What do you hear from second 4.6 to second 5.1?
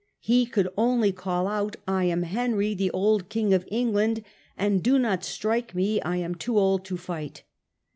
"Do